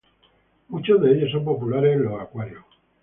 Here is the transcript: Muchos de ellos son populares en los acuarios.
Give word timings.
Muchos 0.69 0.99
de 0.99 1.11
ellos 1.15 1.29
son 1.31 1.45
populares 1.45 1.95
en 1.95 2.05
los 2.05 2.19
acuarios. 2.19 2.65